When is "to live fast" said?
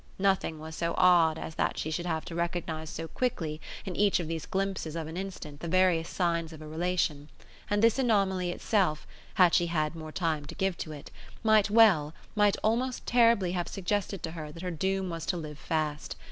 15.27-16.15